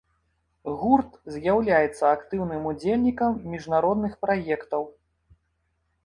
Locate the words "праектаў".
4.25-4.83